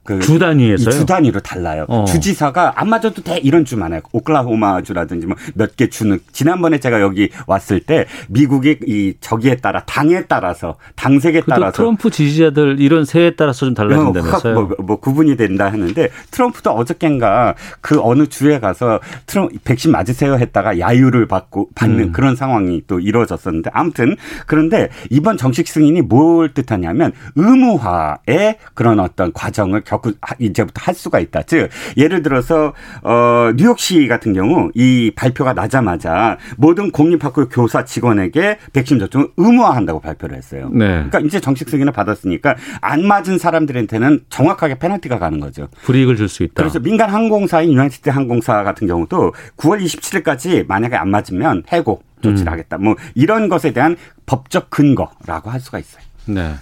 [0.04, 0.90] 그 주 단위에서요?
[0.90, 1.86] 주 단위로 달라요.
[1.88, 2.04] 어.
[2.04, 4.00] 주지사가 안 맞아도 돼 이런 주 많아요.
[4.12, 9.82] 오클라호마 주라든지 뭐 몇 개 주는 지난번에 제가 여기 왔을 때 미국이 이 저기에 따라
[9.86, 14.54] 당에 따라서 당색에 따라서 트럼프 지지자들 이런 세에 따라서 좀 달라진다면서요?
[14.54, 20.78] 뭐, 뭐, 구분이 된다 하는데 트럼프도 어저께인가 그 어느 주에 가서 트럼 백신 맞으세요 했다가
[20.78, 22.12] 야유를 받고 받는 음.
[22.12, 29.82] 그런 상황이 또 이루어졌었는데 아무튼 그런데 이번 정식 승인이 뭘 뜻하냐면 의무화의 그런 어떤 과정을
[30.00, 31.42] 겪고 이제부터 할 수가 있다.
[31.42, 38.98] 즉 예를 들어서 어 뉴욕시 같은 경우 이 발표가 나자마자 모든 공립학교 교사 직원에게 백신
[38.98, 40.68] 접종을 의무화한다고 발표를 했어요.
[40.72, 40.86] 네.
[40.86, 45.68] 그러니까 이제 정식 승인을 받았으니까 안 맞은 사람들한테는 정확하게 페널티가 가는 거죠.
[45.84, 46.54] 불이익을 줄 수 있다.
[46.56, 52.52] 그래서 민간 항공사인 유나이티드 항공사 같은 경우도 9월 27일까지 만약에 안 맞으면 해고 조치를 음.
[52.52, 52.78] 하겠다.
[52.78, 56.02] 뭐 이런 것에 대한 법적 근거라고 할 수가 있어요.
[56.26, 56.54] 네.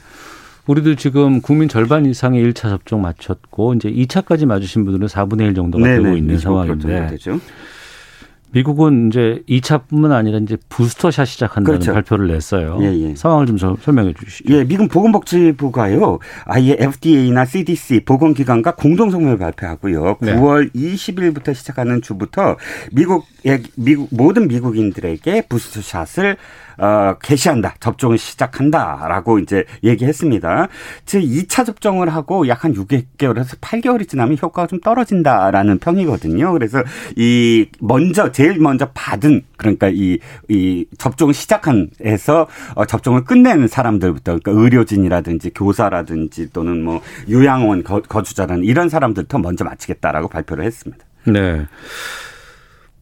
[0.67, 5.85] 우리도 지금 국민 절반 이상의 1차 접종 마쳤고 이제 2차까지 맞으신 분들은 4분의 1 정도가
[5.85, 6.03] 네네.
[6.03, 7.17] 되고 있는 상황인데
[8.53, 11.95] 미국은 이제 2차뿐만 아니라 이제 부스터샷 시작한다는 그렇죠.
[11.95, 12.79] 발표를 냈어요.
[12.83, 13.15] 예, 예.
[13.15, 14.55] 상황을 좀 설명해 주시죠.
[14.55, 16.19] 예, 미국 보건복지부가요.
[16.45, 20.19] 아예 FDA나 CDC 보건기관과 공동 성명을 발표하고요.
[20.21, 20.37] 네.
[20.37, 22.59] 9월 20일부터 시작하는 주부터
[22.93, 26.37] 미국의 미국 모든 미국인들에게 부스터샷을
[26.83, 27.75] 어, 개시한다.
[27.81, 30.69] 접종을 시작한다라고 이제 얘기했습니다.
[31.05, 36.53] 즉 2차 접종을 하고 약 한 6개월에서 8개월이 지나면 효과가 좀 떨어진다라는 평이거든요.
[36.53, 36.83] 그래서
[37.17, 40.19] 이 먼저 제일 먼저 받은 그러니까 이,
[40.49, 48.65] 이 접종을 시작한에서 어, 접종을 끝내는 사람들부터 그러니까 의료진이라든지 교사라든지 또는 뭐 요양원 거, 거주자라는
[48.65, 51.05] 이런 사람들부터 먼저 마치겠다라고 발표를 했습니다.
[51.25, 51.67] 네.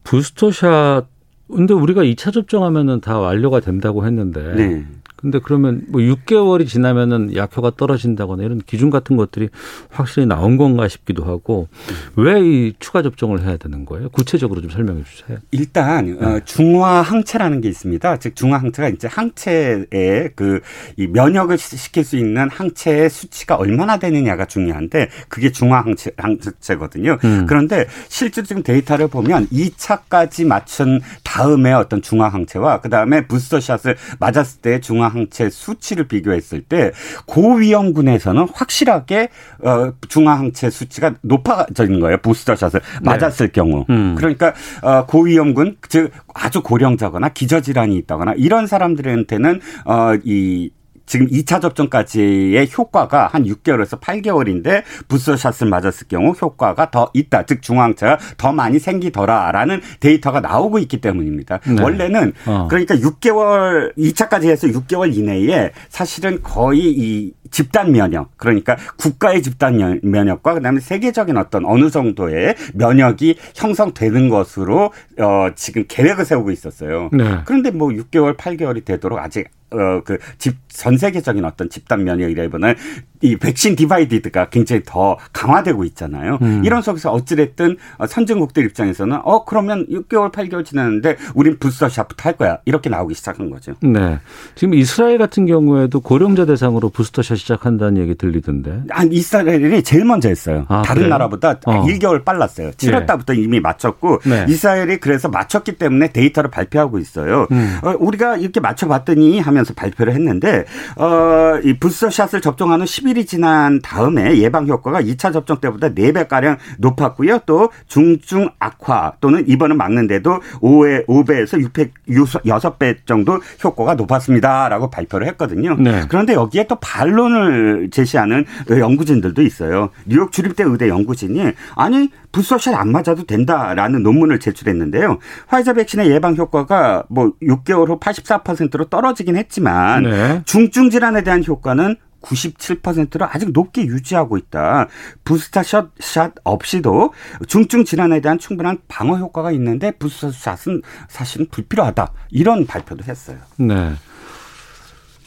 [0.03, 1.05] 부스터샷
[1.51, 4.85] 근데 우리가 2차 접종하면은 다 완료가 된다고 했는데 네.
[5.21, 9.49] 근데 그러면 뭐 6개월이 지나면은 약효가 떨어진다거나 이런 기준 같은 것들이
[9.89, 11.67] 확실히 나온 건가 싶기도 하고
[12.15, 14.09] 왜 이 추가 접종을 해야 되는 거예요?
[14.09, 15.37] 구체적으로 좀 설명해 주세요.
[15.51, 16.35] 일단 어, 네.
[16.37, 18.17] 어, 중화 항체라는 게 있습니다.
[18.17, 20.61] 즉 중화 항체가 이제 항체의 그
[20.97, 27.17] 이 면역을 시킬 수 있는 항체의 수치가 얼마나 되느냐가 중요한데 그게 중화 항체 항체거든요.
[27.23, 27.45] 음.
[27.47, 34.79] 그런데 실제 지금 데이터를 보면 2차까지 맞춘 다음에 어떤 중화 항체와 그다음에 부스터샷을 맞았을 때
[34.81, 36.91] 중화 항체 수치를 비교했을 때
[37.27, 39.29] 고위험군에서는 확실하게
[39.63, 42.17] 어 중화 항체 수치가 높아지는 거예요.
[42.19, 42.99] 부스터샷을 네.
[43.03, 43.51] 맞았을 네.
[43.51, 43.85] 경우.
[43.89, 44.15] 음.
[44.17, 50.69] 그러니까 어 고위험군 즉 아주 고령자거나 기저질환이 있다거나 이런 사람들한테는 어 이
[51.11, 57.45] 지금 2차 접종까지의 효과가 한 6개월에서 8개월인데 부스터샷을 맞았을 경우 효과가 더 있다.
[57.45, 61.59] 즉 중앙차가 더 많이 생기더라라는 데이터가 나오고 있기 때문입니다.
[61.67, 61.83] 네.
[61.83, 62.67] 원래는 어.
[62.69, 70.53] 그러니까 6개월 2차까지 해서 6개월 이내에 사실은 거의 이 집단 면역 그러니까 국가의 집단 면역과
[70.53, 77.09] 그다음에 세계적인 어떤 어느 정도의 면역이 형성되는 것으로 어 지금 계획을 세우고 있었어요.
[77.11, 77.41] 네.
[77.43, 82.75] 그런데 뭐 6개월 8개월이 되도록 아직 어그 집전 세계적인 어떤 집단 면역이라기보다는
[83.21, 86.39] 이 백신 디바이디드가 굉장히 더 강화되고 있잖아요.
[86.41, 86.63] 음.
[86.65, 92.89] 이런 속에서 어찌됐든 선진국들 입장에서는 어 그러면 6개월 8개월 지났는데 우린 부스터샷부터 할 거야 이렇게
[92.89, 93.73] 나오기 시작한 거죠.
[93.81, 94.19] 네.
[94.55, 98.83] 지금 이스라엘 같은 경우에도 고령자 대상으로 부스터샷 시작한다는 얘기 들리던데.
[98.89, 100.65] 아니 이스라엘이 제일 먼저 했어요.
[100.67, 101.09] 아, 다른 그래요?
[101.09, 101.85] 나라보다 어.
[101.85, 102.71] 1개월 빨랐어요.
[102.71, 103.41] 7월 달부터 예.
[103.41, 104.45] 이미 맞췄고 네.
[104.47, 107.47] 이스라엘이 그래서 맞췄기 때문에 데이터를 발표하고 있어요.
[107.51, 107.77] 음.
[107.83, 110.60] 어, 우리가 이렇게 맞춰봤더니 하면서 발표를 했는데
[110.97, 116.57] 어, 이 부스터샷을 접종하는 10일 10일이 지난 다음에 예방 효과가 2차 접종 때보다 4배 가량
[116.77, 117.39] 높았고요.
[117.45, 125.75] 또 중증 악화 또는 입원을 막는데도 5회 5배에서 6배 6배 정도 효과가 높았습니다라고 발표를 했거든요.
[125.75, 126.03] 네.
[126.09, 129.89] 그런데 여기에 또 반론을 제시하는 연구진들도 있어요.
[130.05, 135.19] 뉴욕 주립대 의대 연구진이 아니 부스터샷 안 맞아도 된다라는 논문을 제출했는데요.
[135.47, 140.41] 화이자 백신의 예방 효과가 뭐 6개월 후 84%로 떨어지긴 했지만 네.
[140.45, 144.87] 중증 질환에 대한 효과는 97%로 아직 높게 유지하고 있다.
[145.23, 147.13] 부스터샷 샷 없이도
[147.47, 152.11] 중증 질환에 대한 충분한 방어 효과가 있는데 부스터샷은 사실은 불필요하다.
[152.29, 153.37] 이런 발표도 했어요.
[153.57, 153.93] 네.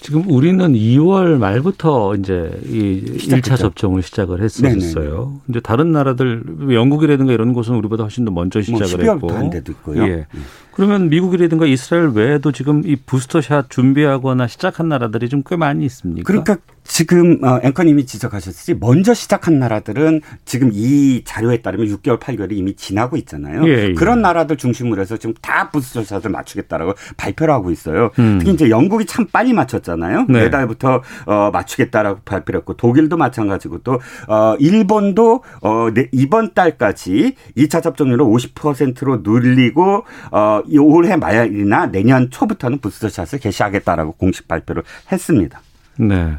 [0.05, 3.55] 지금 우리는 2월 말부터 이제 이 시작했죠.
[3.55, 5.41] 1차 접종을 시작을 했었어요.
[5.47, 9.49] 근데 다른 나라들 영국이라든가 이런 곳은 우리보다 훨씬 더 먼저 뭐 시작을 뭐 했고.
[9.51, 10.03] 데도 있고요.
[10.05, 10.09] 예.
[10.11, 10.27] 예.
[10.73, 16.27] 그러면 미국이라든가 이스라엘 외에도 지금 이 부스터샷 준비하거나 시작한 나라들이 좀 꽤 많이 있습니까?
[16.27, 22.75] 그러니까 지금 어, 앵커님이 지적하셨듯이 먼저 시작한 나라들은 지금 이 자료에 따르면 6개월, 8개월이 이미
[22.75, 23.67] 지나고 있잖아요.
[23.67, 23.93] 예, 예.
[23.95, 28.11] 그런 나라들 중심으로 해서 지금 다 부스터샷을 맞추겠다라고 발표를 하고 있어요.
[28.19, 28.39] 음.
[28.39, 30.27] 특히 이제 영국이 참 빨리 맞췄잖아요.
[30.29, 30.45] 네.
[30.45, 38.25] 내달부터 어, 맞추겠다라고 발표를 했고 독일도 마찬가지고 또 어, 일본도 어, 이번 달까지 2차 접종률을
[38.25, 45.61] 50%로 늘리고 어, 올해 말이나 내년 초부터는 부스터샷을 개시하겠다라고 공식 발표를 했습니다.
[45.99, 46.37] 네.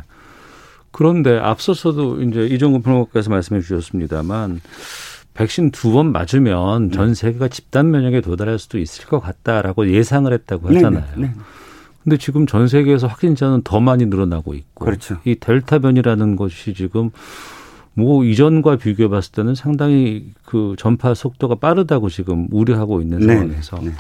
[0.96, 4.62] 그런데 앞서서도 이제 이종근 평론가께서 말씀해 주셨습니다만
[5.34, 10.70] 백신 두 번 맞으면 전 세계가 집단 면역에 도달할 수도 있을 것 같다라고 예상을 했다고
[10.70, 11.04] 하잖아요.
[11.18, 11.34] 네, 네.
[12.02, 15.18] 근데 지금 전 세계에서 확진자는 더 많이 늘어나고 있고 그렇죠.
[15.26, 17.10] 이 델타 변이라는 것이 지금
[17.94, 23.80] 뭐 이전과 비교해 봤을 때는 상당히 그 전파 속도가 빠르다고 지금 우려하고 있는 네, 상황에서
[23.80, 23.86] 네.
[23.88, 23.96] 네.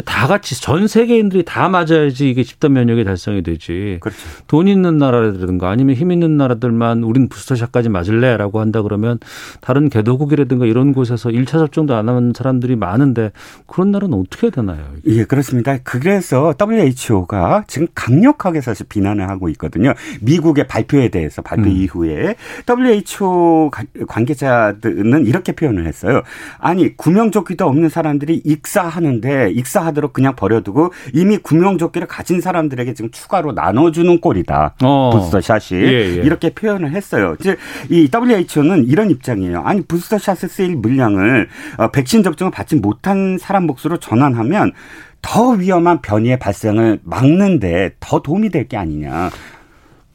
[0.00, 3.98] 다 같이 전 세계인들이 다 맞아야지 이게 집단 면역이 달성이 되지.
[4.00, 4.18] 그렇죠.
[4.46, 9.18] 돈 있는 나라라든가 아니면 힘 있는 나라들만 우린 부스터샷까지 맞을래라고 한다 그러면
[9.60, 13.32] 다른 개도국이라든가 이런 곳에서 1차 접종도 안 하는 사람들이 많은데
[13.66, 14.82] 그런 나라는 어떻게 되나요?
[15.04, 15.20] 이게?
[15.20, 15.76] 예, 그렇습니다.
[15.82, 19.92] 그래서 WHO가 지금 강력하게 사실 비난을 하고 있거든요.
[20.22, 21.76] 미국의 발표에 대해서 발표 음.
[21.76, 23.70] 이후에 WHO
[24.08, 26.22] 관계자들은 이렇게 표현을 했어요.
[26.58, 33.52] 아니 구명조끼도 없는 사람들이 익사하는데 익사 하도록 그냥 버려두고 이미 구명조끼를 가진 사람들에게 지금 추가로
[33.52, 34.74] 나눠주는 꼴이다.
[34.82, 35.10] 어.
[35.12, 35.86] 부스터샷이 예,
[36.18, 36.22] 예.
[36.22, 37.36] 이렇게 표현을 했어요.
[37.40, 37.56] 이제
[37.90, 39.62] 이 WHO는 이런 입장이에요.
[39.62, 44.72] 아니 부스터샷에 쓰일 물량을 어, 백신 접종을 받지 못한 사람 몫으로 전환하면
[45.20, 49.30] 더 위험한 변이의 발생을 막는데 더 도움이 될 게 아니냐.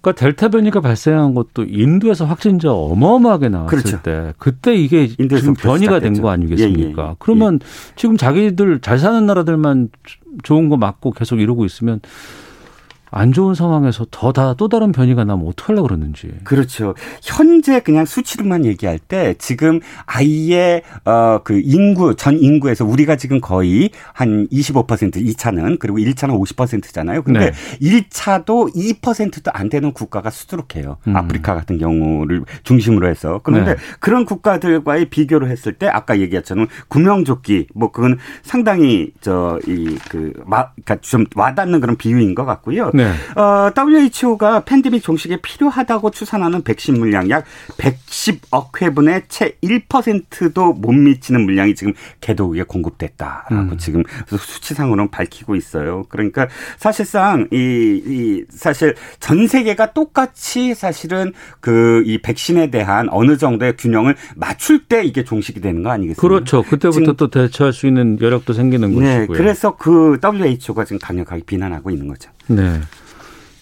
[0.01, 4.01] 그러니까 델타 변이가 발생한 것도 인도에서 확진자 어마어마하게 나왔을 그렇죠.
[4.01, 7.03] 때 그때 이게 지금 변이가 된 거 아니겠습니까?
[7.03, 7.15] 예, 예.
[7.19, 7.67] 그러면 예.
[7.95, 9.89] 지금 자기들 잘 사는 나라들만
[10.43, 11.99] 좋은 거 맞고 계속 이러고 있으면
[13.09, 16.29] 안 좋은 상황에서 더 다 또 다른 변이가 나면 어떡하려고 그러는지.
[16.43, 16.93] 그렇죠.
[17.21, 24.47] 현재 그냥 수치로만 얘기할 때 지금 아예 어그 인구 전 인구에서 우리가 지금 거의 한
[24.49, 27.21] 25% 2차는 그리고 1차는 50%잖아요.
[27.23, 27.99] 근데 네.
[28.01, 30.97] 1차도 2%도 안 되는 국가가 수두룩해요.
[31.07, 31.15] 음.
[31.15, 33.39] 아프리카 같은 경우를 중심으로 해서.
[33.43, 33.81] 그런데 네.
[33.99, 40.69] 그런 국가들과의 비교를 했을 때 아까 얘기했처럼 구명조끼 뭐 그건 상당히 저 이 그 마
[40.71, 42.91] 그러니까 좀 와닿는 그런 비유인 것 같고요.
[42.97, 43.13] 네.
[43.39, 47.45] 어, WHO가 팬데믹 종식에 필요하다고 추산하는 백신 물량 약
[47.77, 53.77] 110억 회분의 채 1%도 못 미치는 물량이 지금 개도국에 공급됐다라고 음.
[53.77, 56.05] 지금 수치상으로는 밝히고 있어요.
[56.09, 63.75] 그러니까 사실상 이, 이 사실 전 세계가 똑같이 사실은 그 이 백신에 대한 어느 정도의
[63.77, 66.21] 균형을 맞출 때 이게 종식이 되는 거 아니겠습니까?
[66.21, 66.63] 그렇죠.
[66.63, 69.37] 그때부터 또 대처할 수 있는 여력도 생기는 네, 것이고요.
[69.37, 72.29] 그래서 그 WHO가 지금 강력하게 비난하고 있는 거죠.
[72.47, 72.81] 네.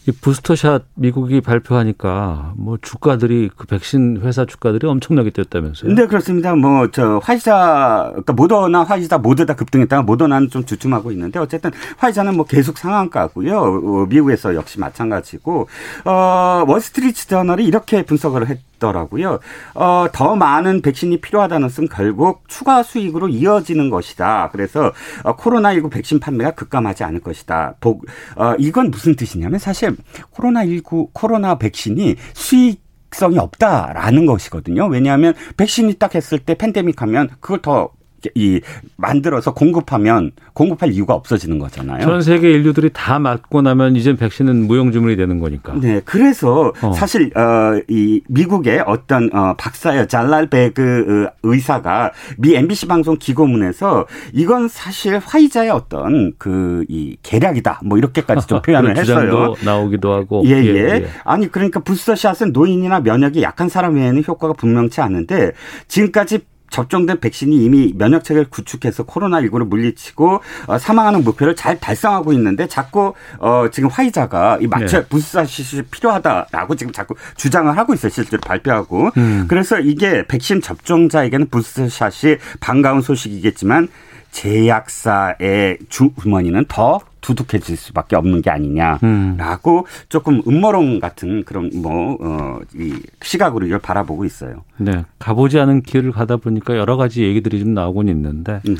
[0.07, 5.95] 이 부스터샷 미국이 발표하니까 뭐 주가들이 그 백신 회사 주가들이 엄청나게 뛰었다면서요?
[5.95, 6.53] 네 그렇습니다.
[6.53, 12.35] 뭐 저 화이자 그러니까 모더나 화이자 모두 다 급등했다가 모더나는 좀 주춤하고 있는데 어쨌든 화이자는
[12.35, 13.57] 뭐 계속 상한가고요.
[13.59, 15.67] 어, 미국에서 역시 마찬가지고
[16.05, 18.59] 어 월스트리트 저널이 이렇게 분석을 했.
[18.85, 19.39] 있더라고요.
[19.73, 24.49] 어, 더 많은 백신이 필요하다는 것은 결국 추가 수익으로 이어지는 것이다.
[24.51, 24.91] 그래서
[25.23, 27.75] 어, 코로나19 백신 판매가 급감하지 않을 것이다.
[27.79, 29.95] 복, 어, 이건 무슨 뜻이냐면 사실
[30.33, 34.87] 코로나19 코로나 백신이 수익 성이 없다라는 것이거든요.
[34.87, 37.91] 왜냐하면 백신이 딱 했을 때 팬데믹 하면 그걸 더
[38.35, 38.61] 이
[38.95, 42.01] 만들어서 공급하면 공급할 이유가 없어지는 거잖아요.
[42.01, 45.73] 전 세계 인류들이 다 맞고 나면 이제 백신은 무용지물이 되는 거니까.
[45.79, 46.93] 네, 그래서 어.
[46.93, 55.69] 사실 어이 미국의 어떤 어 박사여 잘랄베그 의사가 미 MBC 방송 기고문에서 이건 사실 화이자의
[55.71, 57.81] 어떤 그 이 계략이다.
[57.83, 59.53] 뭐 이렇게까지 좀 표현을 했어요.
[59.63, 60.43] 나오기도 하고.
[60.45, 61.05] 예, 예, 예.
[61.23, 65.51] 아니 그러니까 부스터샷은 노인이나 면역이 약한 사람 외에는 효과가 분명치 않은데
[65.87, 66.39] 지금까지
[66.75, 73.13] 접종된 백신이 이미 면역 체계를 구축해서 코로나19를 물리치고 어, 사망하는 목표를 잘 달성하고 있는데 자꾸
[73.39, 75.07] 어 지금 화이자가 이 맞춰 네.
[75.07, 78.11] 부스터샷이 필요하다라고 지금 자꾸 주장을 하고 있어요.
[78.11, 79.11] 실제로 발표하고.
[79.15, 79.45] 음.
[79.47, 83.87] 그래서 이게 백신 접종자에게는 부스터샷이 반가운 소식이겠지만
[84.31, 89.83] 제약사의 주머니는 더 두둑해질 수밖에 없는 게 아니냐라고 음.
[90.09, 94.63] 조금 음모론 같은 그런 뭐어이 시각으로 이걸 바라보고 있어요.
[94.77, 98.61] 네, 가보지 않은 길을 가다 보니까 여러 가지 얘기들이 좀 나오곤 있는데.
[98.67, 98.77] 음.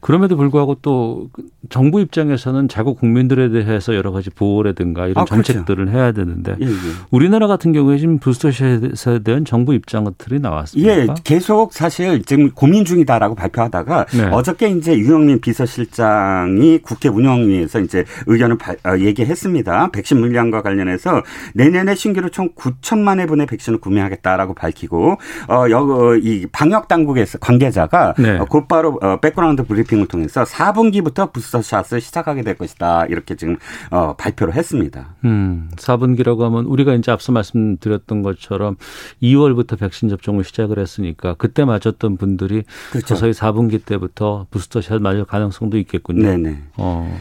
[0.00, 1.28] 그럼에도 불구하고 또
[1.68, 5.52] 정부 입장에서는 자국 국민들에 대해서 여러 가지 보호라든가 이런 아, 그렇죠.
[5.52, 6.70] 정책들을 해야 되는데 예, 예.
[7.10, 10.92] 우리나라 같은 경우에 지금 부스터샷에 대한 정부 입장 것들이 나왔습니다.
[10.92, 14.26] 예, 계속 사실 지금 고민 중이다라고 발표하다가 네.
[14.26, 19.90] 어저께 이제 유영민 비서실장이 국회 운영위에서 이제 의견을 발, 어, 얘기했습니다.
[19.90, 21.22] 백신 물량과 관련해서
[21.54, 25.16] 내년에 신규로 총 9천만 회분의 백신을 구매하겠다라고 밝히고
[25.48, 28.38] 어이 방역 당국에서 관계자가 네.
[28.48, 33.06] 곧바로 어, 백그라운드 브리핑 브리핑을 통해서 4분기부터 부스터샷을 시작하게 될 것이다.
[33.06, 33.56] 이렇게 지금
[33.90, 35.14] 어, 발표를 했습니다.
[35.24, 38.76] 음, 4분기라고 하면 우리가 이제 앞서 말씀드렸던 것처럼
[39.22, 43.14] 2월부터 백신 접종을 시작을 했으니까 그때 맞았던 분들이 그렇죠.
[43.14, 46.22] 서서히 4분기 때부터 부스터샷 맞을 가능성도 있겠군요.
[46.22, 46.62] 네네.
[46.76, 47.18] 어.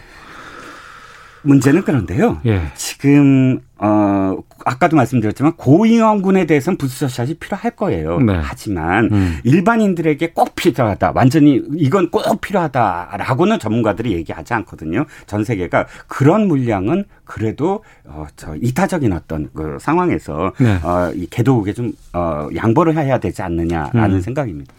[1.44, 2.42] 문제는 그런데요.
[2.48, 2.72] 예.
[2.76, 8.20] 지금 어 아까도 말씀드렸지만 고위험군에 대해서는 부스터샷이 필요할 거예요.
[8.20, 8.40] 네.
[8.42, 9.38] 하지만 음.
[9.44, 11.12] 일반인들에게 꼭 필요하다.
[11.14, 15.06] 완전히 이건 꼭 필요하다라고는 전문가들이 얘기하지 않거든요.
[15.28, 20.80] 전 세계가 그런 물량은 그래도 어 저 이타적인 어떤 그 상황에서 네.
[20.84, 24.22] 어 이 개도국에 좀 어 양보를 해야 되지 않느냐라는 음.
[24.22, 24.74] 생각입니다.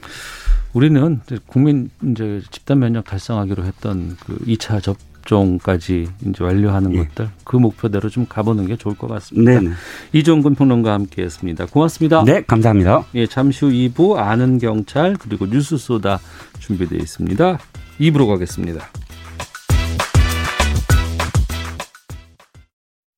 [0.72, 4.96] 우리는 국민 이제 집단 면역 달성하기로 했던 그 2차 접
[5.26, 6.98] 접종까지 이제 완료하는 예.
[6.98, 9.60] 것들 그 목표대로 좀 가보는 게 좋을 것 같습니다.
[9.60, 9.68] 네
[10.12, 11.66] 이종근 평론가 함께했습니다.
[11.66, 12.24] 고맙습니다.
[12.24, 13.04] 네, 감사합니다.
[13.14, 16.20] 예, 잠시 후 2부 아는 경찰 그리고 뉴스 소다
[16.60, 17.58] 준비되어 있습니다.
[18.00, 18.86] 2부로 가겠습니다.